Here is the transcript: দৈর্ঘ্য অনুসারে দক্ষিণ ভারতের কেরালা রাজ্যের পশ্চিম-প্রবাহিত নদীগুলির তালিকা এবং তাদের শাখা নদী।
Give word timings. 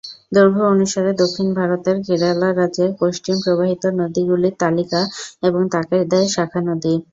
দৈর্ঘ্য 0.31 0.63
অনুসারে 0.67 1.11
দক্ষিণ 1.19 1.47
ভারতের 1.55 1.97
কেরালা 2.05 2.49
রাজ্যের 2.53 2.91
পশ্চিম-প্রবাহিত 2.99 3.83
নদীগুলির 3.99 4.55
তালিকা 4.61 5.01
এবং 5.43 5.61
তাদের 5.73 6.01
শাখা 6.35 6.61
নদী। 6.67 6.93